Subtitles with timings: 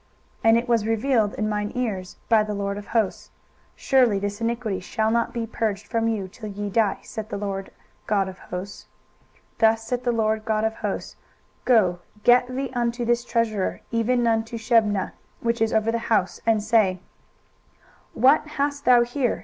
[0.43, 3.29] 23:022:014 And it was revealed in mine ears by the LORD of hosts,
[3.75, 7.69] Surely this iniquity shall not be purged from you till ye die, saith the Lord
[8.07, 8.87] GOD of hosts.
[9.59, 11.15] 23:022:015 Thus saith the Lord GOD of hosts,
[11.65, 16.63] Go, get thee unto this treasurer, even unto Shebna, which is over the house, and
[16.63, 16.99] say,
[18.15, 19.39] 23:022:016 What hast thou here?